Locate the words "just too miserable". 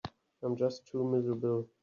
0.57-1.69